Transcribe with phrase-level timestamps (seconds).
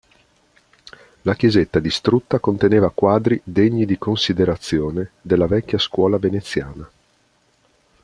[1.21, 6.89] La chiesetta distrutta conteneva quadri "degni di considerazione" della vecchia Scuola veneziana.